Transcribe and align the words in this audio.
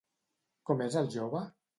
Com 0.69 0.81
és 0.85 0.97
el 1.03 1.11
jove? 1.17 1.43